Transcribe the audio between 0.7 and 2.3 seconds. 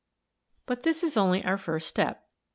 this is only our first step.